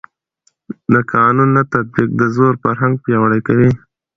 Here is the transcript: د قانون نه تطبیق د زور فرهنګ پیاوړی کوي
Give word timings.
د 0.93 0.95
قانون 1.13 1.49
نه 1.57 1.63
تطبیق 1.73 2.09
د 2.19 2.23
زور 2.35 2.53
فرهنګ 2.63 2.93
پیاوړی 3.03 3.41
کوي 3.47 3.71